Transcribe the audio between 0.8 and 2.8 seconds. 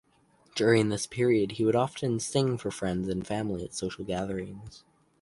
this period, he would often sing for